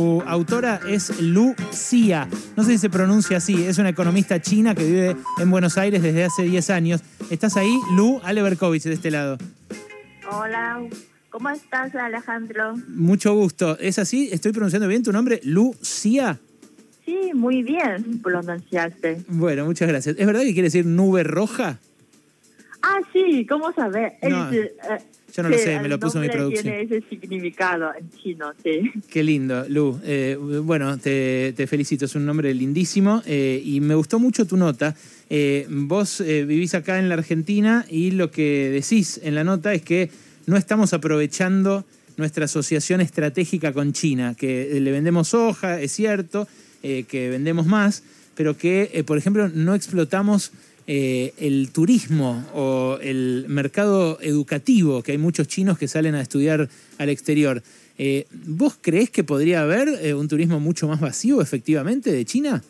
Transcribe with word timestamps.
Su 0.00 0.22
autora 0.26 0.80
es 0.88 1.20
Lu 1.20 1.54
Xia. 1.72 2.26
No 2.56 2.64
sé 2.64 2.70
si 2.70 2.78
se 2.78 2.88
pronuncia 2.88 3.36
así. 3.36 3.66
Es 3.66 3.76
una 3.76 3.90
economista 3.90 4.40
china 4.40 4.74
que 4.74 4.82
vive 4.82 5.16
en 5.38 5.50
Buenos 5.50 5.76
Aires 5.76 6.02
desde 6.02 6.24
hace 6.24 6.44
10 6.44 6.70
años. 6.70 7.02
¿Estás 7.28 7.58
ahí? 7.58 7.70
Lu 7.94 8.18
Ale 8.24 8.40
Berkovich 8.40 8.84
de 8.84 8.94
este 8.94 9.10
lado. 9.10 9.36
Hola, 10.32 10.80
¿cómo 11.28 11.50
estás, 11.50 11.94
Alejandro? 11.94 12.76
Mucho 12.88 13.34
gusto. 13.34 13.78
¿Es 13.78 13.98
así? 13.98 14.30
¿Estoy 14.32 14.52
pronunciando 14.52 14.88
bien 14.88 15.02
tu 15.02 15.12
nombre? 15.12 15.38
Lu 15.44 15.74
Xia. 15.82 16.40
Sí, 17.04 17.32
muy 17.34 17.62
bien 17.62 18.22
pronunciaste. 18.22 19.24
Bueno, 19.28 19.66
muchas 19.66 19.86
gracias. 19.86 20.16
¿Es 20.18 20.26
verdad 20.26 20.40
que 20.40 20.54
quiere 20.54 20.68
decir 20.68 20.86
nube 20.86 21.24
roja? 21.24 21.78
Ah, 22.82 23.00
sí, 23.12 23.46
¿cómo? 23.46 23.70
No, 23.76 23.96
Es, 23.96 24.12
eh, 24.22 24.72
yo 25.34 25.42
no 25.42 25.48
lo 25.48 25.58
sé, 25.58 25.78
me 25.80 25.88
lo 25.88 26.00
puso 26.00 26.18
mi 26.18 26.28
producción. 26.28 26.62
Tiene 26.62 26.82
ese 26.82 27.02
significado 27.08 27.92
en 27.96 28.10
chino, 28.10 28.52
sí. 28.62 28.90
Qué 29.08 29.22
lindo, 29.22 29.64
Lu. 29.68 30.00
Eh, 30.04 30.36
bueno, 30.62 30.98
te, 30.98 31.52
te 31.56 31.66
felicito, 31.66 32.06
es 32.06 32.14
un 32.14 32.26
nombre 32.26 32.52
lindísimo 32.54 33.22
eh, 33.26 33.60
y 33.64 33.80
me 33.80 33.94
gustó 33.94 34.18
mucho 34.18 34.46
tu 34.46 34.56
nota. 34.56 34.94
Vos 35.68 36.22
vivís 36.26 36.74
acá 36.74 36.98
en 36.98 37.08
la 37.08 37.14
Argentina 37.14 37.84
y 37.88 38.10
lo 38.10 38.30
que 38.30 38.70
decís 38.70 39.20
en 39.22 39.36
la 39.36 39.44
nota 39.44 39.72
es 39.72 39.82
que 39.82 40.10
no 40.46 40.56
estamos 40.56 40.92
aprovechando 40.92 41.84
nuestra 42.16 42.46
asociación 42.46 43.00
estratégica 43.00 43.72
con 43.72 43.92
China, 43.92 44.34
que 44.36 44.80
le 44.80 44.90
vendemos 44.90 45.28
soja, 45.28 45.80
es 45.80 45.92
cierto, 45.92 46.48
que 46.82 47.28
vendemos 47.30 47.66
más, 47.66 48.02
pero 48.34 48.56
que, 48.56 49.04
por 49.06 49.18
ejemplo, 49.18 49.48
no 49.48 49.76
explotamos 49.76 50.50
eh, 50.92 51.34
el 51.38 51.70
turismo 51.70 52.44
o 52.52 52.98
el 53.00 53.44
mercado 53.46 54.18
educativo, 54.22 55.04
que 55.04 55.12
hay 55.12 55.18
muchos 55.18 55.46
chinos 55.46 55.78
que 55.78 55.86
salen 55.86 56.16
a 56.16 56.20
estudiar 56.20 56.68
al 56.98 57.08
exterior. 57.08 57.62
Eh, 57.96 58.26
¿Vos 58.32 58.76
creés 58.80 59.08
que 59.08 59.22
podría 59.22 59.62
haber 59.62 59.86
eh, 59.88 60.14
un 60.14 60.26
turismo 60.26 60.58
mucho 60.58 60.88
más 60.88 61.00
vacío, 61.00 61.40
efectivamente, 61.40 62.10
de 62.10 62.24
China? 62.24 62.60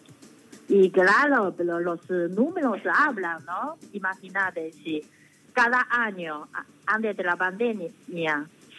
Y 0.68 0.90
claro, 0.90 1.54
pero 1.56 1.80
los 1.80 1.98
eh, 2.10 2.28
números 2.28 2.80
hablan, 2.94 3.42
¿no? 3.46 3.78
Imagínate, 3.94 4.70
si 4.72 5.02
cada 5.54 5.86
año, 5.90 6.46
antes 6.84 7.16
de 7.16 7.24
la 7.24 7.36
pandemia, 7.36 7.90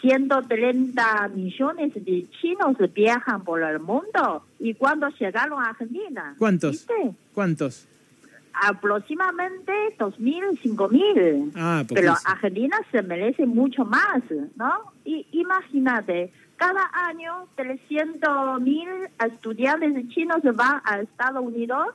130 0.01 1.29
millones 1.29 1.94
de 1.95 2.27
chinos 2.39 2.77
viajan 2.94 3.44
por 3.44 3.63
el 3.63 3.79
mundo. 3.79 4.45
¿Y 4.59 4.75
cuando 4.75 5.09
llegaron 5.19 5.63
a 5.63 5.69
Argentina? 5.69 6.35
¿Cuántos? 6.38 6.73
¿Viste? 6.73 7.16
¿Cuántos? 7.33 7.88
Aproximadamente 8.53 9.71
2.000, 9.97 10.59
5.000. 10.61 11.52
Ah, 11.55 11.83
Pero. 11.88 12.13
Argentina 12.25 12.77
se 12.91 13.02
merece 13.02 13.45
mucho 13.45 13.85
más, 13.85 14.21
¿no? 14.55 14.94
Y 15.05 15.25
imagínate, 15.31 16.31
cada 16.57 16.89
año 16.94 17.47
300.000 17.57 19.09
estudiantes 19.25 20.09
chinos 20.09 20.41
van 20.44 20.81
a 20.85 21.02
Estados 21.02 21.44
Unidos 21.44 21.88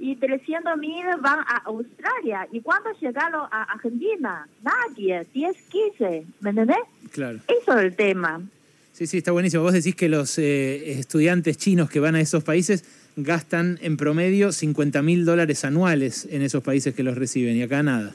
y 0.00 0.16
300.000 0.16 1.20
van 1.20 1.40
a 1.40 1.62
Australia. 1.66 2.48
¿Y 2.50 2.60
cuándo 2.60 2.90
llegaron 3.00 3.46
a 3.50 3.62
Argentina? 3.64 4.48
Nadie, 4.62 5.26
10, 5.32 5.56
15, 5.68 6.26
¿me 6.40 6.50
entendés? 6.50 6.78
Claro. 7.12 7.38
Eso 7.46 7.78
es 7.78 7.84
el 7.84 7.94
tema. 7.94 8.40
Sí, 8.92 9.06
sí, 9.06 9.18
está 9.18 9.32
buenísimo. 9.32 9.62
Vos 9.62 9.74
decís 9.74 9.94
que 9.94 10.08
los 10.08 10.38
eh, 10.38 10.98
estudiantes 10.98 11.56
chinos 11.56 11.88
que 11.88 12.00
van 12.00 12.14
a 12.16 12.20
esos 12.20 12.42
países 12.42 12.84
gastan 13.16 13.78
en 13.82 13.96
promedio 13.96 14.52
50 14.52 15.02
mil 15.02 15.24
dólares 15.24 15.64
anuales 15.64 16.26
en 16.30 16.42
esos 16.42 16.62
países 16.62 16.94
que 16.94 17.02
los 17.02 17.16
reciben 17.16 17.56
y 17.56 17.62
acá 17.62 17.82
nada. 17.82 18.12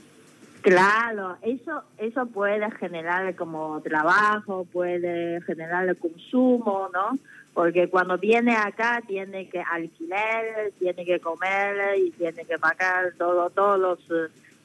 Claro, 0.61 1.37
eso 1.43 1.83
eso 1.99 2.25
puede 2.25 2.69
generar 2.71 3.35
como 3.35 3.81
trabajo, 3.81 4.65
puede 4.65 5.39
generar 5.41 5.95
consumo, 5.97 6.89
¿no? 6.91 7.19
Porque 7.53 7.87
cuando 7.87 8.17
viene 8.17 8.55
acá 8.55 9.01
tiene 9.07 9.47
que 9.47 9.61
alquilar, 9.61 10.43
tiene 10.79 11.05
que 11.05 11.19
comer 11.19 11.99
y 11.99 12.09
tiene 12.11 12.45
que 12.45 12.57
pagar 12.57 13.13
todo 13.17 13.51
todos 13.51 13.79
los 13.79 13.99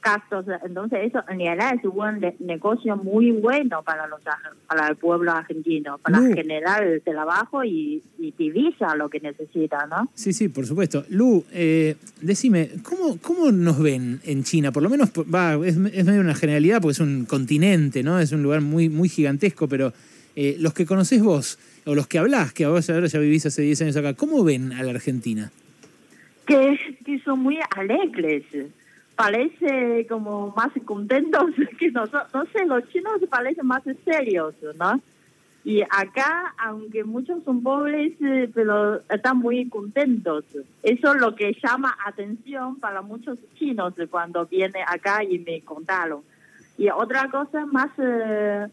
gastos. 0.02 0.46
Entonces 0.64 0.98
eso 1.04 1.22
en 1.28 1.38
realidad 1.38 1.75
es 1.75 1.84
un 1.84 2.20
ne- 2.20 2.36
negocio 2.38 2.97
muy 2.97 3.30
bueno 3.32 3.82
para 3.82 4.06
los 4.06 4.20
para 4.66 4.88
el 4.88 4.97
pueblo 4.97 5.32
argentino, 5.32 5.98
para 5.98 6.20
Lu. 6.20 6.34
generar 6.34 6.82
el 6.84 7.00
trabajo 7.02 7.64
y, 7.64 8.02
y 8.19 8.32
divisa 8.32 8.94
lo 8.97 9.08
que 9.08 9.20
necesita, 9.20 9.86
¿no? 9.86 10.08
Sí, 10.14 10.32
sí, 10.32 10.48
por 10.48 10.66
supuesto. 10.66 11.04
Lu, 11.10 11.44
eh, 11.52 11.97
decime, 12.20 12.70
¿cómo, 12.82 13.19
¿cómo 13.20 13.50
nos 13.52 13.80
ven 13.80 14.20
en 14.25 14.44
China? 14.44 14.72
Por 14.72 14.82
lo 14.82 14.91
menos, 14.91 15.10
va, 15.10 15.54
es, 15.66 15.76
es 15.76 16.04
medio 16.04 16.20
una 16.20 16.34
generalidad 16.34 16.80
porque 16.80 16.92
es 16.92 17.00
un 17.00 17.25
continente, 17.26 18.02
¿no? 18.02 18.19
Es 18.19 18.32
un 18.32 18.42
lugar 18.42 18.60
muy, 18.60 18.88
muy 18.88 19.08
gigantesco, 19.08 19.69
pero 19.69 19.92
eh, 20.36 20.56
los 20.58 20.75
que 20.75 20.86
conocés 20.86 21.22
vos, 21.22 21.58
o 21.86 21.94
los 21.94 22.06
que 22.06 22.19
hablás, 22.19 22.52
que 22.52 22.66
vos 22.66 22.88
ahora 22.91 23.06
ya 23.06 23.19
vivís 23.19 23.46
hace 23.46 23.62
10 23.62 23.82
años 23.82 23.96
acá, 23.96 24.14
¿cómo 24.14 24.44
ven 24.44 24.72
a 24.72 24.82
la 24.82 24.91
Argentina? 24.91 25.50
que, 26.46 26.78
que 27.04 27.19
son 27.20 27.38
muy 27.41 27.58
alegres. 27.76 28.42
Parece 29.20 30.06
como 30.08 30.54
más 30.56 30.70
contentos 30.86 31.50
que 31.78 31.91
nosotros. 31.91 32.32
No 32.32 32.47
sé, 32.47 32.64
los 32.64 32.88
chinos 32.88 33.20
parecen 33.28 33.66
más 33.66 33.82
serios, 34.04 34.54
¿no? 34.78 34.98
Y 35.62 35.82
acá, 35.82 36.54
aunque 36.56 37.04
muchos 37.04 37.44
son 37.44 37.62
pobres, 37.62 38.14
eh, 38.22 38.50
pero 38.54 39.03
están 39.10 39.36
muy 39.36 39.69
contentos. 39.69 40.44
Eso 40.82 41.14
es 41.14 41.20
lo 41.20 41.34
que 41.34 41.54
llama 41.62 41.98
atención 42.06 42.81
para 42.81 43.03
muchos 43.03 43.38
chinos 43.56 43.92
cuando 44.10 44.47
vienen 44.47 44.84
acá 44.86 45.22
y 45.22 45.38
me 45.38 45.60
contaron. 45.60 46.22
Y 46.78 46.88
otra 46.88 47.31
cosa 47.31 47.66
más 47.66 47.91
eh, 47.98 48.69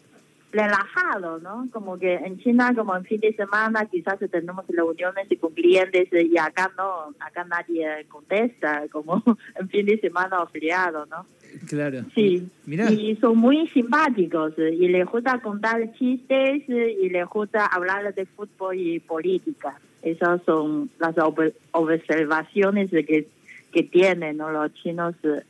relajado, 0.52 1.40
¿no? 1.40 1.68
Como 1.72 1.98
que 2.00 2.16
en 2.16 2.40
China, 2.40 2.74
como 2.76 2.96
en 2.96 3.04
fin 3.04 3.20
de 3.20 3.34
semana, 3.34 3.86
quizás 3.86 4.18
tenemos 4.32 4.66
reuniones 4.68 5.28
con 5.40 5.54
clientes 5.54 6.08
y 6.12 6.38
acá 6.38 6.72
no, 6.78 7.14
acá 7.20 7.44
nadie 7.44 8.06
contesta, 8.08 8.84
como 8.92 9.22
en 9.60 9.70
fin 9.70 9.86
de 9.86 10.00
semana 10.00 10.42
o 10.42 10.48
feriado, 10.48 11.06
¿no? 11.08 11.26
Claro. 11.68 12.02
Sí, 12.16 12.48
Mirá. 12.66 12.92
y 12.92 13.16
son 13.18 13.38
muy 13.38 13.68
simpáticos 13.70 14.54
y 14.58 14.88
les 14.88 15.06
gusta 15.06 15.40
contar 15.42 15.94
chistes 15.94 16.64
y 16.68 17.10
les 17.10 17.26
gusta 17.28 17.66
hablar 17.66 18.14
de 18.14 18.26
fútbol 18.26 18.78
y 18.78 19.00
política. 19.00 19.80
Esas 20.02 20.42
son 20.46 20.90
las 21.00 21.16
ob- 21.16 21.54
observaciones 21.72 22.90
que, 22.92 23.28
que 23.72 23.84
tienen 23.84 24.38
¿no? 24.38 24.50
los 24.52 24.74
chinos. 24.76 25.16
eh, 25.24 25.44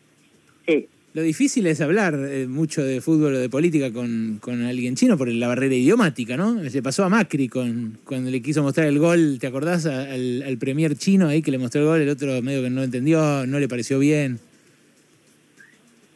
Sí. 0.66 0.90
Lo 1.14 1.24
difícil 1.24 1.66
es 1.66 1.82
hablar 1.82 2.14
eh, 2.16 2.46
mucho 2.48 2.84
de 2.84 3.02
fútbol 3.02 3.34
o 3.34 3.40
de 3.40 3.50
política 3.50 3.92
con, 3.92 4.38
con 4.40 4.62
alguien 4.64 4.96
chino 4.96 5.18
por 5.18 5.30
la 5.30 5.48
barrera 5.48 5.74
idiomática, 5.74 6.38
¿no? 6.38 6.54
Le 6.56 6.84
pasó 6.84 7.06
a 7.06 7.10
Macri 7.10 7.48
con, 7.50 7.98
cuando 8.04 8.30
le 8.30 8.40
quiso 8.42 8.62
mostrar 8.62 8.88
el 8.88 9.00
gol, 9.00 9.38
¿te 9.40 9.48
acordás? 9.48 9.88
Al, 9.88 10.58
premier 10.60 10.96
chino 10.96 11.28
ahí 11.28 11.42
que 11.42 11.50
le 11.50 11.58
mostró 11.58 11.82
el 11.82 11.88
gol, 11.88 12.02
el 12.02 12.10
otro 12.10 12.40
medio 12.44 12.62
que 12.62 12.70
no 12.70 12.84
entendió, 12.84 13.48
no 13.48 13.60
le 13.60 13.68
pareció 13.68 13.98
bien. 13.98 14.40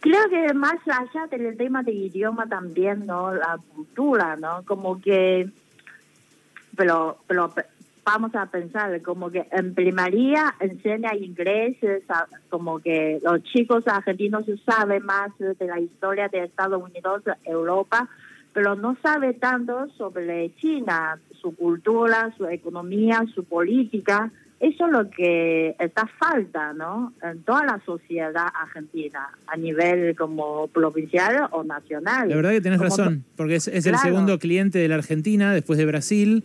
Creo 0.02 0.30
que 0.30 0.54
más 0.54 0.76
allá 0.86 1.28
del 1.32 1.56
tema 1.58 1.82
de 1.84 1.94
idioma 1.94 2.48
también, 2.48 3.06
¿no? 3.08 3.34
La 3.34 3.58
cultura, 3.74 4.36
¿no? 4.36 4.64
Como 4.66 5.02
que, 5.02 5.48
pero, 6.76 7.18
pero 7.28 7.50
pe- 7.54 7.66
vamos 8.04 8.34
a 8.36 8.48
pensar, 8.48 9.02
como 9.02 9.30
que 9.30 9.46
en 9.52 9.74
primaria 9.74 10.56
enseña 10.60 11.16
inglés, 11.16 11.78
como 12.50 12.80
que 12.80 13.20
los 13.24 13.44
chicos 13.44 13.88
argentinos 13.88 14.46
saben 14.66 15.06
más 15.06 15.32
de 15.38 15.66
la 15.66 15.80
historia 15.80 16.28
de 16.28 16.44
Estados 16.46 16.82
Unidos, 16.82 17.24
Europa, 17.44 18.10
pero 18.54 18.76
no 18.76 18.98
sabe 19.02 19.34
tanto 19.34 19.88
sobre 19.98 20.54
China, 20.56 21.20
su 21.42 21.56
cultura, 21.56 22.34
su 22.38 22.46
economía, 22.48 23.24
su 23.34 23.44
política. 23.44 24.32
Eso 24.60 24.86
es 24.86 24.92
lo 24.92 25.10
que 25.10 25.76
está 25.80 26.06
falta, 26.20 26.74
¿no? 26.74 27.14
En 27.24 27.42
toda 27.44 27.66
la 27.66 27.80
sociedad 27.84 28.46
argentina, 28.54 29.30
a 29.48 29.58
nivel 29.58 30.16
como 30.16 30.68
provincial 30.68 31.48
o 31.52 31.64
nacional. 31.64 32.30
La 32.30 32.36
verdad 32.36 32.52
que 32.52 32.62
tenés 32.62 32.78
Como 32.78 32.90
razón, 32.90 33.24
porque 33.36 33.56
es, 33.56 33.68
es 33.68 33.86
el 33.88 33.94
Claro. 33.94 34.08
segundo 34.08 34.38
cliente 34.38 34.78
de 34.78 34.88
la 34.88 34.96
Argentina 34.96 35.52
después 35.54 35.80
de 35.80 35.86
Brasil. 35.86 36.44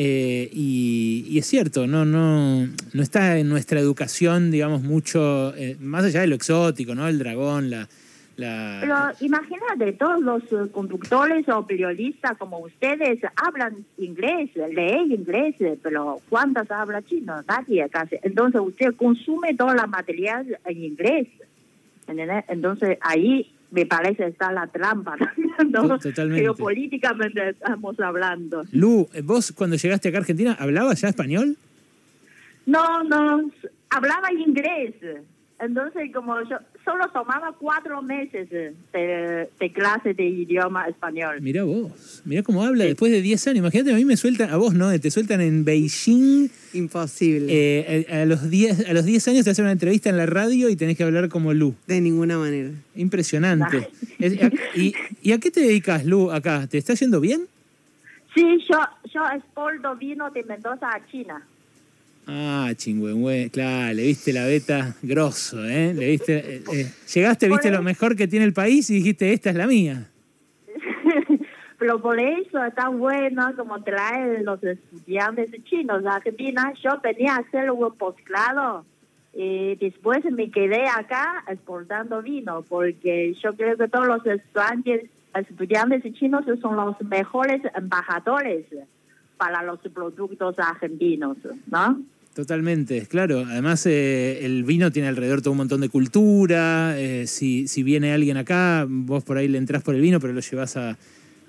Eh, 0.00 0.48
y, 0.52 1.36
es 1.36 1.46
cierto, 1.46 1.88
no, 1.88 2.04
no, 2.04 2.68
no 2.92 3.02
está 3.02 3.36
en 3.36 3.48
nuestra 3.48 3.80
educación, 3.80 4.52
digamos, 4.52 4.80
mucho, 4.80 5.52
eh, 5.56 5.76
más 5.80 6.04
allá 6.04 6.20
de 6.20 6.28
lo 6.28 6.36
exótico, 6.36 6.94
¿no? 6.94 7.08
El 7.08 7.18
dragón, 7.18 7.68
la... 7.68 7.88
la 8.36 8.78
Pero 8.80 9.26
imagínate, 9.26 9.94
todos 9.94 10.20
los 10.20 10.44
eh, 10.52 10.70
conductores 10.70 11.48
o 11.48 11.66
periodistas 11.66 12.38
como 12.38 12.60
ustedes 12.60 13.18
hablan 13.34 13.84
inglés, 13.96 14.50
leen 14.54 15.10
inglés, 15.10 15.56
pero 15.82 16.20
¿cuántos 16.28 16.70
habla 16.70 17.02
chino? 17.02 17.42
Nadie 17.48 17.88
casi. 17.88 18.18
Entonces 18.22 18.60
usted 18.60 18.94
consume 18.94 19.54
toda 19.54 19.74
la 19.74 19.88
material 19.88 20.60
en 20.64 20.84
inglés. 20.84 21.26
Entonces 22.06 22.98
ahí 23.00 23.50
me 23.70 23.86
parece 23.86 24.26
está 24.26 24.52
la 24.52 24.66
trampa. 24.66 25.16
¿no? 25.70 25.88
To- 25.88 25.98
totalmente. 25.98 26.42
Geopolíticamente 26.42 27.50
estamos 27.50 27.98
hablando. 28.00 28.64
Lu, 28.72 29.08
vos 29.24 29.52
cuando 29.52 29.76
llegaste 29.76 30.08
acá 30.08 30.18
a 30.18 30.20
Argentina, 30.20 30.56
¿hablabas 30.58 31.00
ya 31.00 31.08
español? 31.08 31.56
No, 32.66 33.02
no, 33.04 33.50
hablaba 33.90 34.32
inglés. 34.32 34.94
Entonces 35.60 36.10
como 36.14 36.40
yo 36.42 36.56
solo 36.84 37.08
tomaba 37.12 37.52
cuatro 37.58 38.00
meses 38.02 38.48
de, 38.50 38.74
de 39.58 39.72
clase 39.72 40.14
de 40.14 40.24
idioma 40.24 40.86
español. 40.88 41.40
Mira 41.40 41.64
vos, 41.64 42.22
mira 42.24 42.42
cómo 42.42 42.62
habla 42.62 42.84
después 42.84 43.10
de 43.10 43.20
10 43.20 43.48
años. 43.48 43.58
Imagínate, 43.58 43.92
a 43.92 43.96
mí 43.96 44.04
me 44.04 44.16
sueltan, 44.16 44.50
a 44.50 44.56
vos 44.56 44.74
no, 44.74 44.98
te 44.98 45.10
sueltan 45.10 45.40
en 45.40 45.64
Beijing. 45.64 46.48
Imposible. 46.74 47.46
Eh, 47.50 48.06
a, 48.10 48.24
los 48.24 48.48
10, 48.48 48.88
a 48.88 48.92
los 48.92 49.04
10 49.04 49.28
años 49.28 49.44
te 49.44 49.50
hacen 49.50 49.64
una 49.64 49.72
entrevista 49.72 50.10
en 50.10 50.16
la 50.16 50.26
radio 50.26 50.68
y 50.68 50.76
tenés 50.76 50.96
que 50.96 51.04
hablar 51.04 51.28
como 51.28 51.52
Lu. 51.52 51.74
De 51.86 52.00
ninguna 52.00 52.38
manera. 52.38 52.70
Impresionante. 52.94 53.88
y, 54.74 54.94
¿Y 55.22 55.32
a 55.32 55.38
qué 55.38 55.50
te 55.50 55.60
dedicas, 55.60 56.04
Lu, 56.04 56.30
acá? 56.30 56.66
¿Te 56.68 56.78
está 56.78 56.94
yendo 56.94 57.20
bien? 57.20 57.48
Sí, 58.34 58.44
yo, 58.70 58.78
yo 59.12 59.22
exporto 59.34 59.96
vino 59.96 60.30
de 60.30 60.44
Mendoza 60.44 60.88
a 60.88 61.04
China. 61.10 61.42
Ah, 62.30 62.72
chingüengüe, 62.76 63.48
claro, 63.50 63.94
le 63.94 64.02
viste 64.02 64.34
la 64.34 64.44
beta 64.44 64.94
grosso, 65.00 65.64
¿eh? 65.64 65.94
Le 65.94 66.08
viste, 66.08 66.56
eh, 66.56 66.62
eh, 66.74 66.92
llegaste, 67.14 67.48
viste 67.48 67.70
lo 67.70 67.82
mejor 67.82 68.16
que 68.16 68.28
tiene 68.28 68.44
el 68.44 68.52
país 68.52 68.90
y 68.90 68.96
dijiste, 68.96 69.32
esta 69.32 69.48
es 69.48 69.56
la 69.56 69.66
mía. 69.66 70.10
Pero 71.78 72.02
por 72.02 72.20
eso 72.20 72.62
está 72.62 72.90
bueno 72.90 73.50
como 73.56 73.82
traer 73.82 74.42
los 74.42 74.62
estudiantes 74.62 75.50
chinos 75.64 76.04
a 76.04 76.16
Argentina. 76.16 76.74
Yo 76.84 76.98
tenía 77.00 77.36
que 77.36 77.56
hacer 77.56 77.70
un 77.70 77.96
posgrado 77.96 78.84
y 79.32 79.76
después 79.76 80.22
me 80.30 80.50
quedé 80.50 80.86
acá 80.86 81.44
exportando 81.48 82.20
vino 82.20 82.62
porque 82.68 83.32
yo 83.42 83.56
creo 83.56 83.78
que 83.78 83.88
todos 83.88 84.06
los 84.06 84.26
estudiantes, 84.26 85.08
estudiantes 85.32 86.02
chinos 86.12 86.44
son 86.60 86.76
los 86.76 87.00
mejores 87.00 87.62
embajadores 87.74 88.66
para 89.38 89.62
los 89.62 89.78
productos 89.80 90.58
argentinos, 90.58 91.38
¿no? 91.70 92.02
Totalmente, 92.38 93.04
claro. 93.08 93.40
Además, 93.40 93.84
eh, 93.86 94.46
el 94.46 94.62
vino 94.62 94.92
tiene 94.92 95.08
alrededor 95.08 95.42
todo 95.42 95.50
un 95.50 95.56
montón 95.56 95.80
de 95.80 95.88
cultura. 95.88 96.96
Eh, 96.96 97.26
si, 97.26 97.66
si 97.66 97.82
viene 97.82 98.12
alguien 98.12 98.36
acá, 98.36 98.86
vos 98.88 99.24
por 99.24 99.38
ahí 99.38 99.48
le 99.48 99.58
entras 99.58 99.82
por 99.82 99.96
el 99.96 100.00
vino, 100.00 100.20
pero 100.20 100.32
lo 100.32 100.38
llevas 100.38 100.76
a, 100.76 100.96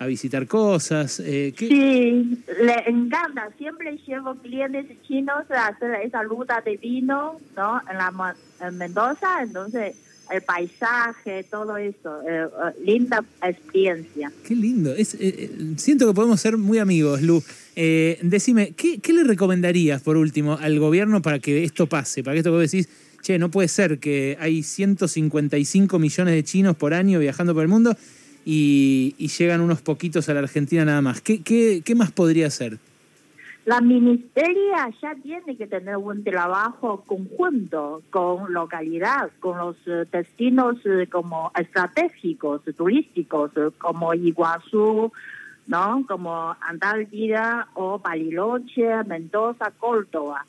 visitar 0.07 0.47
cosas. 0.47 1.19
Eh, 1.19 1.53
Sí, 1.55 2.43
le 2.63 2.89
encanta. 2.89 3.49
Siempre 3.59 3.99
llevo 4.07 4.33
clientes 4.37 4.87
chinos 5.03 5.43
a 5.51 5.67
hacer 5.67 5.93
esa 6.03 6.23
ruta 6.23 6.59
de 6.65 6.77
vino, 6.77 7.39
¿no? 7.55 7.81
En, 7.87 7.95
la, 7.95 8.35
en 8.61 8.77
Mendoza, 8.79 9.43
entonces 9.43 9.95
el 10.31 10.41
paisaje, 10.41 11.43
todo 11.49 11.77
eso. 11.77 12.21
Eh, 12.27 12.43
eh, 12.43 12.83
linda 12.83 13.23
experiencia. 13.41 14.31
Qué 14.45 14.55
lindo. 14.55 14.93
Eh, 14.95 15.49
siento 15.77 16.07
que 16.07 16.13
podemos 16.13 16.39
ser 16.39 16.57
muy 16.57 16.77
amigos, 16.77 17.21
Lu. 17.21 17.43
decime, 17.75 18.73
¿qué, 18.75 18.99
¿qué, 18.99 19.13
le 19.13 19.23
recomendarías, 19.23 20.01
por 20.01 20.17
último, 20.17 20.57
al 20.57 20.79
gobierno 20.79 21.21
para 21.21 21.39
que 21.39 21.63
esto 21.63 21.87
pase? 21.87 22.23
Para 22.23 22.35
que 22.35 22.39
esto 22.39 22.51
que 22.51 22.57
vos 22.57 22.71
decís, 22.71 22.89
che, 23.21 23.39
no 23.39 23.49
puede 23.49 23.67
ser 23.67 23.99
que 23.99 24.37
hay 24.39 24.63
155 24.63 25.99
millones 25.99 26.33
de 26.33 26.43
chinos 26.43 26.75
por 26.75 26.93
año 26.93 27.19
viajando 27.19 27.53
por 27.53 27.63
el 27.63 27.69
mundo 27.69 27.95
y, 28.45 29.15
y 29.17 29.27
llegan 29.27 29.61
unos 29.61 29.81
poquitos 29.81 30.29
a 30.29 30.33
la 30.33 30.41
Argentina 30.41 30.85
nada 30.85 31.01
más. 31.01 31.21
¿Qué, 31.21 31.41
qué, 31.41 31.81
qué 31.83 31.95
más 31.95 32.11
podría 32.11 32.47
hacer? 32.47 32.77
La 33.65 33.81
ministeria 33.81 34.89
ya 35.01 35.15
tiene 35.15 35.57
que 35.57 35.67
tener 35.67 35.97
un 35.97 36.23
trabajo 36.23 37.03
conjunto 37.05 38.01
con 38.09 38.53
localidad, 38.53 39.29
con 39.39 39.57
los 39.57 39.75
eh, 39.85 40.05
destinos 40.11 40.77
eh, 40.85 41.07
como 41.07 41.51
estratégicos, 41.59 42.61
turísticos, 42.75 43.51
eh, 43.57 43.69
como 43.77 44.13
Iguazú, 44.13 45.11
¿no? 45.67 46.05
Como 46.07 46.55
Antártida 46.61 47.67
o 47.75 47.99
Bariloche, 47.99 49.03
Mendoza, 49.03 49.71
Córdoba. 49.77 50.45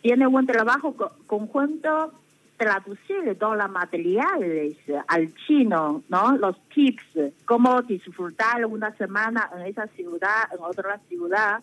Tiene 0.00 0.26
un 0.26 0.46
trabajo 0.46 0.94
conjunto 1.26 2.12
traducir 2.56 3.36
todos 3.40 3.56
los 3.56 3.70
materiales 3.70 4.76
al 5.08 5.34
chino, 5.46 6.04
¿no? 6.08 6.36
Los 6.38 6.56
tips, 6.68 7.34
cómo 7.44 7.82
disfrutar 7.82 8.64
una 8.66 8.96
semana 8.96 9.50
en 9.56 9.66
esa 9.66 9.88
ciudad, 9.88 10.44
en 10.52 10.62
otra 10.62 11.00
ciudad 11.08 11.60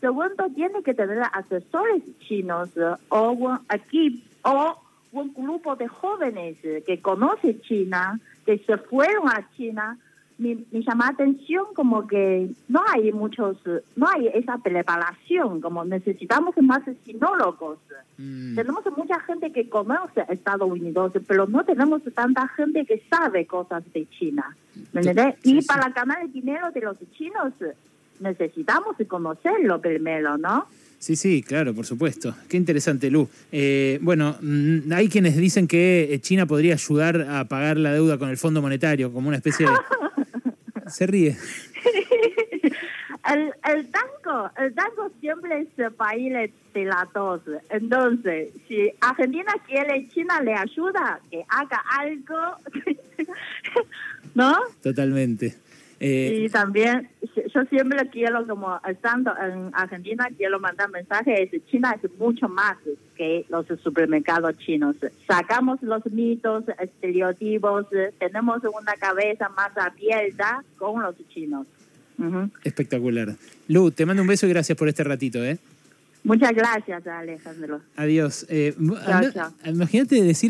Segundo, 0.00 0.48
tiene 0.54 0.82
que 0.82 0.94
tener 0.94 1.22
asesores 1.32 2.02
chinos 2.20 2.70
o 3.08 3.30
un 3.32 3.58
equipo 3.72 4.22
o 4.42 4.80
un 5.12 5.32
grupo 5.34 5.74
de 5.76 5.88
jóvenes 5.88 6.56
que 6.86 7.00
conoce 7.00 7.60
China, 7.60 8.20
que 8.44 8.58
se 8.58 8.76
fueron 8.76 9.28
a 9.28 9.48
China. 9.56 9.98
Me, 10.38 10.56
llama 10.70 11.06
la 11.06 11.10
atención 11.10 11.66
como 11.74 12.06
que 12.06 12.50
no 12.68 12.80
hay 12.94 13.10
muchos, 13.10 13.56
no 13.96 14.06
hay 14.06 14.28
esa 14.28 14.56
preparación, 14.58 15.60
como 15.60 15.84
necesitamos 15.84 16.54
más 16.62 16.82
sinólogos. 17.04 17.78
Mm. 18.18 18.54
Tenemos 18.54 18.84
mucha 18.96 19.18
gente 19.20 19.50
que 19.50 19.68
conoce 19.68 20.24
Estados 20.28 20.70
Unidos, 20.70 21.12
pero 21.26 21.46
no 21.46 21.64
tenemos 21.64 22.02
tanta 22.14 22.46
gente 22.48 22.84
que 22.84 23.02
sabe 23.10 23.46
cosas 23.46 23.82
de 23.92 24.08
China. 24.10 24.56
y 25.42 25.62
para 25.62 25.88
ganar 25.88 26.22
el 26.22 26.32
dinero 26.32 26.70
de 26.70 26.82
los 26.82 26.98
chinos, 27.14 27.52
necesitamos 28.20 28.96
conocerlo 29.06 29.80
primero, 29.80 30.36
¿no? 30.38 30.66
Sí, 30.98 31.14
sí, 31.14 31.42
claro, 31.42 31.74
por 31.74 31.86
supuesto. 31.86 32.34
Qué 32.48 32.56
interesante, 32.56 33.10
Lu. 33.10 33.28
Eh, 33.52 33.98
bueno, 34.02 34.36
mm, 34.40 34.92
hay 34.92 35.08
quienes 35.08 35.36
dicen 35.36 35.68
que 35.68 36.12
eh, 36.12 36.20
China 36.20 36.46
podría 36.46 36.74
ayudar 36.74 37.22
a 37.22 37.44
pagar 37.44 37.76
la 37.76 37.92
deuda 37.92 38.18
con 38.18 38.30
el 38.30 38.36
Fondo 38.36 38.60
Monetario, 38.60 39.12
como 39.12 39.28
una 39.28 39.36
especie 39.36 39.66
de... 39.66 39.72
Se 40.90 41.06
ríe. 41.06 41.36
El, 43.30 43.52
el 43.70 43.90
tango, 43.90 44.50
el 44.56 44.74
tango 44.74 45.10
siempre 45.20 45.68
es 45.76 45.92
país 45.92 46.32
de 46.72 46.84
la 46.84 47.06
dos. 47.12 47.42
Entonces, 47.68 48.50
si 48.66 48.90
Argentina 49.00 49.52
quiere, 49.66 50.08
China 50.08 50.40
le 50.40 50.54
ayuda, 50.54 51.20
que 51.30 51.44
haga 51.48 51.82
algo, 51.90 52.56
¿no? 54.34 54.56
Totalmente. 54.82 55.56
Eh, 56.00 56.44
y 56.44 56.48
también, 56.48 57.08
yo 57.52 57.64
siempre 57.64 58.08
quiero, 58.10 58.46
como 58.46 58.80
estando 58.88 59.32
en 59.36 59.70
Argentina, 59.72 60.28
quiero 60.36 60.60
mandar 60.60 60.90
mensajes, 60.90 61.50
China 61.70 61.96
es 62.00 62.10
mucho 62.18 62.48
más 62.48 62.76
que 63.16 63.44
los 63.48 63.66
supermercados 63.82 64.56
chinos. 64.58 64.94
Sacamos 65.26 65.82
los 65.82 66.06
mitos, 66.06 66.64
estereotipos, 66.80 67.86
tenemos 68.18 68.62
una 68.62 68.94
cabeza 68.94 69.48
más 69.50 69.76
abierta 69.76 70.62
con 70.76 71.02
los 71.02 71.16
chinos. 71.28 71.66
Espectacular. 72.64 73.34
Lu, 73.68 73.90
te 73.90 74.06
mando 74.06 74.22
un 74.22 74.28
beso 74.28 74.46
y 74.46 74.50
gracias 74.50 74.76
por 74.78 74.88
este 74.88 75.04
ratito, 75.04 75.44
¿eh? 75.44 75.58
Muchas 76.24 76.52
gracias, 76.52 77.06
Alejandro. 77.06 77.80
Adiós. 77.96 78.44
Eh, 78.48 78.74
Imagínate 79.64 80.22
decir 80.22 80.46